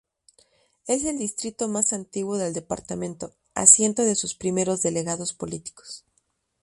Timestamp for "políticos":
5.35-6.05